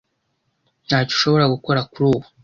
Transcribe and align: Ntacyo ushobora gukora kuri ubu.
Ntacyo 0.85 1.13
ushobora 1.15 1.51
gukora 1.53 1.79
kuri 1.91 2.05
ubu. 2.11 2.27